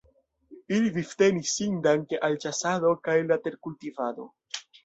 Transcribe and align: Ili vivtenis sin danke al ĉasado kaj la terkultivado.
Ili 0.77 0.89
vivtenis 0.95 1.51
sin 1.59 1.77
danke 1.89 2.21
al 2.29 2.39
ĉasado 2.47 2.97
kaj 3.09 3.19
la 3.29 3.41
terkultivado. 3.47 4.31